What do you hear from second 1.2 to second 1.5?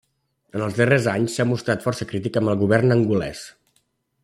s'ha